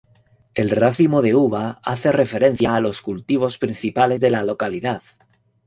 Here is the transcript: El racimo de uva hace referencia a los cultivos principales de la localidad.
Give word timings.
El 0.55 0.71
racimo 0.71 1.21
de 1.21 1.35
uva 1.35 1.79
hace 1.83 2.11
referencia 2.11 2.73
a 2.75 2.81
los 2.81 3.03
cultivos 3.03 3.59
principales 3.59 4.19
de 4.19 4.31
la 4.31 4.43
localidad. 4.43 5.03